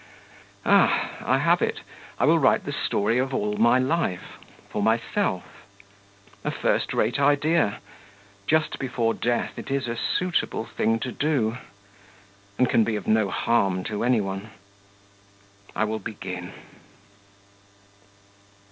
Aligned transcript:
Ah, 0.65 1.11
I 1.23 1.37
have 1.37 1.61
it, 1.61 1.81
I 2.17 2.25
will 2.25 2.39
write 2.39 2.65
the 2.65 2.71
story 2.73 3.19
of 3.19 3.35
all 3.35 3.55
my 3.57 3.77
life 3.77 4.39
for 4.67 4.81
myself. 4.81 5.67
A 6.43 6.49
first 6.49 6.91
rate 6.91 7.19
idea! 7.19 7.79
Just 8.47 8.79
before 8.79 9.13
death 9.13 9.59
it 9.59 9.69
is 9.69 9.87
a 9.87 9.95
suitable 9.95 10.65
thing 10.65 10.97
to 11.01 11.11
do, 11.11 11.59
and 12.57 12.67
can 12.67 12.83
be 12.83 12.95
of 12.95 13.05
no 13.05 13.29
harm 13.29 13.83
to 13.83 14.03
any 14.03 14.21
one. 14.21 14.49
I 15.75 15.83
will 15.83 15.99
begin. 15.99 16.51